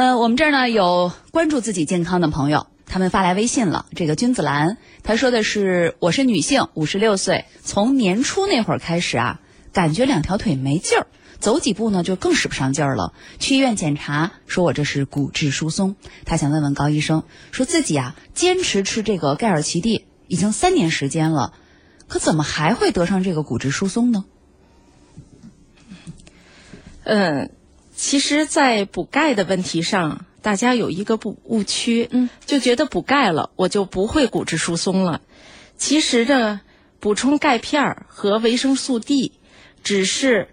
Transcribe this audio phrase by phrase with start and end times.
[0.00, 3.84] 呃，我们这儿呢有关注自己健康的朋友，他们发来微信了。
[3.94, 9.42] 这个君子兰，他说的是：我是女性，五十六岁，从年初那会儿开始啊，
[9.74, 11.06] 感觉两条腿没劲儿，
[11.38, 13.12] 走几步呢就更使不上劲儿了。
[13.38, 15.96] 去医院检查，说我这是骨质疏松。
[16.24, 21.52] 他想问问高医生，说自己啊坚持吃这个盖尔奇地已经三年时间了，
[22.08, 24.24] 可怎么还会得上这个骨质疏松呢？
[27.04, 27.50] 嗯。
[28.02, 35.20] 其实，在补钙的问题上，大家有一个不误区，嗯，就觉得补钙了，我就不会骨质疏松了。
[35.76, 36.62] 其实呢，
[36.98, 39.32] 补充钙片和维生素 D，
[39.84, 40.48] 只是，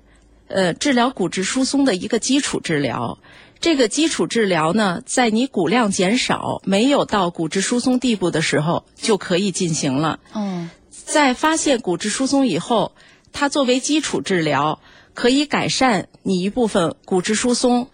[0.50, 3.18] 呃，治疗骨质疏松的一个基础治疗。
[3.62, 10.20] 这个基础治疗呢，在你骨量减少、没有到骨质疏松地步的时候就可以进行了。
[10.36, 12.92] 嗯，在发现骨质疏松以后，
[13.32, 14.82] 它作为基础治疗。
[15.18, 17.90] 可以改善你一部分骨质疏松、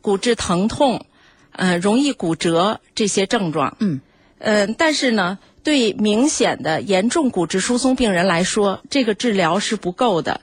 [0.00, 1.04] 骨质疼痛、
[1.50, 3.76] 呃容易骨折这些症状。
[3.80, 4.00] 嗯，
[4.38, 10.42] 呃，但是呢，对明显的严重骨质疏松病人来说，这个治疗是不够的，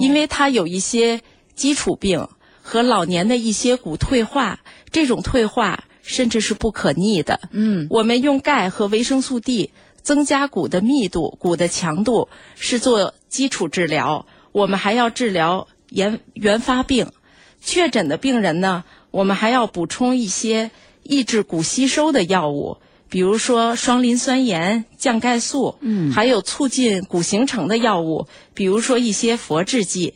[0.00, 1.20] 因为他有一些
[1.54, 2.26] 基础病
[2.60, 4.58] 和老年的一些骨退化，
[4.90, 7.38] 这种退化甚至是不可逆的。
[7.52, 9.70] 嗯，我们用钙和维生素 D
[10.02, 14.26] 增加骨的密度、骨的强度，是做基础治疗。
[14.52, 17.10] 我们还要治疗原原发病，
[17.60, 20.70] 确诊的病人呢，我们还要补充一些
[21.02, 30.14] 抑制骨吸收的药物，比如说双磷酸盐、降钙素，嗯，还有促进骨形成的药物，比如说一些佛制剂。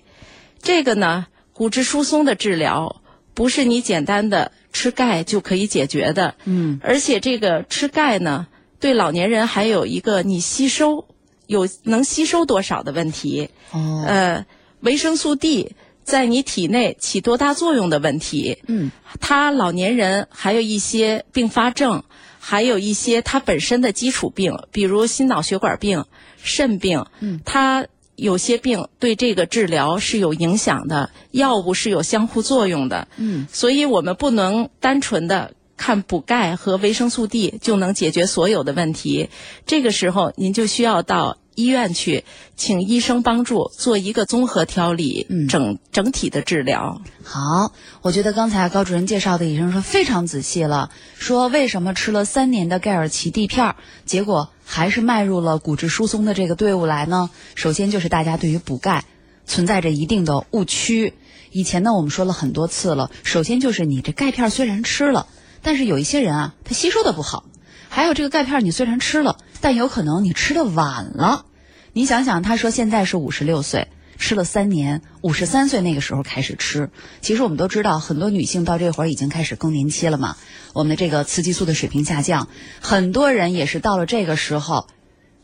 [0.63, 3.03] 这个呢，骨质疏松的治疗
[3.35, 8.47] 不是你简单的吃钙就可以解决的，嗯，而且这个吃钙呢，
[8.81, 11.07] 对老年人还有一个你吸收。
[11.47, 13.49] 有能吸收多少的问题？
[13.73, 14.47] 哦，呃，
[14.81, 18.59] 维生素 D 在你体内起多大作用的问题？
[18.67, 22.03] 嗯，他老年人还有一些并发症，
[22.39, 26.05] 还有一些他本身的基础病，比如心脑血管病、
[26.43, 27.05] 肾病。
[27.21, 33.09] 嗯，他有些病对这个治疗是有影响的，药物是有相互作用的。
[33.17, 35.53] 嗯，所以我们不能单纯的。
[35.77, 39.29] 看补钙和维生素 D 就能解决所有的问题，
[39.67, 42.25] 这个时候您就需要到医院去，
[42.57, 47.01] 请医生帮助做一个综合调理，整整体的治疗。
[47.23, 47.73] 好，
[48.03, 57.31] 我觉得刚才高主任介绍的医生说非常仔细了，说为什么吃了三年的盖尔奇 D 片，结果还是迈入了骨质疏松的这个队伍来呢？
[57.55, 59.05] 首先就是大家对于补钙
[59.47, 61.15] 存在着一定的误区，
[61.53, 65.27] 以前呢我们说了很多次了，首先就是你这钙片虽然吃了。
[65.67, 67.45] 但是有一些人啊，他吸收的不好，
[67.89, 71.45] 还有这个钙片，你虽然吃了，但有可能你吃的晚了。
[71.93, 76.89] 你想想，他说现在是五十六岁，吃了三年，五十三岁那个时候开始吃。
[77.21, 80.37] 其实我们都知道，很多女性到这会儿已经开始更年期了嘛，
[80.73, 82.47] 我们的这个雌激素的水平下降，
[82.81, 84.87] 很多人也是到了这个时候，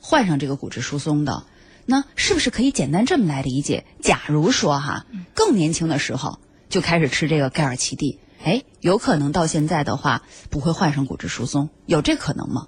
[0.00, 1.43] 患上这个骨质疏松的。
[1.84, 3.84] 那是不是可以简单这么来理解？
[4.00, 5.04] 假如说哈，
[5.34, 8.21] 更年轻的时候就开始吃这个盖尔奇地。
[8.44, 12.66] 哎，有可能到现在的话不会患上骨质疏松，有这可能吗？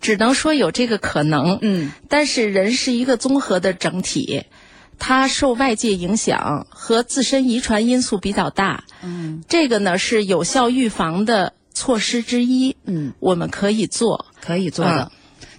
[0.00, 1.58] 只能说有这个可能。
[1.62, 4.44] 嗯，但是人是一个综合的整体，
[4.98, 8.84] 它受外界影响和自身遗传因素比较大。
[9.02, 12.76] 嗯，这个呢是有效预防的措施之一。
[12.84, 15.10] 嗯，我们可以做，可以做的。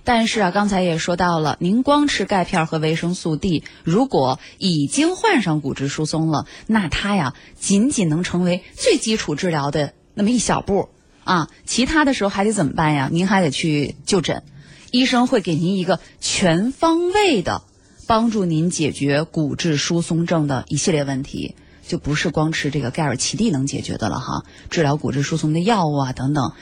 [0.08, 10.88] 但是啊，刚才也说到了，您光吃钙片和维生素 D，如果已经患上骨质疏松了，那它呀仅仅能成为最基础治疗的那么一小步
[11.26, 13.10] 啊，其他的时候还得怎么办呀？
[13.12, 14.44] 您还得去就诊，
[14.92, 17.64] 医生会给您一个全方位的
[18.08, 26.54] 帮助您解决骨质疏松症的一系列问题，就不是光吃这个钙尔奇地能解决的了哈，治疗骨质疏松的药物啊等等，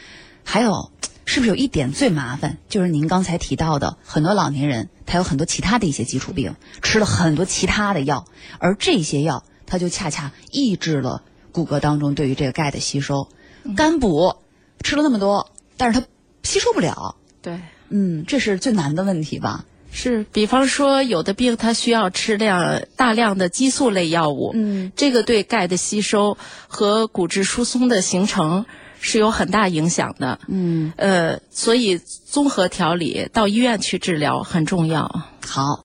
[0.44, 0.90] 还有。
[1.26, 8.26] 是不是有一点最麻烦，就是您刚才提到的，很多老年人他有很多其他的一些基础病，吃了很多其他的药，
[8.60, 13.28] 而这些药它就恰恰抑制了骨骼当中对于这个钙的吸收。
[13.76, 14.36] 肝补
[14.82, 16.06] 吃了那么多，但是它
[16.44, 17.16] 吸收不了。
[17.42, 19.66] 对，嗯，这是最难的问题吧？
[19.96, 26.38] 是，比方说有的病它需要吃量大量的激素类药物，嗯，这个对钙的吸收
[26.68, 28.66] 和骨质疏松的形成。
[29.08, 35.22] 是有很大影响的，嗯，呃，所以综合调理到医院去治疗很重要。
[35.46, 35.84] 好。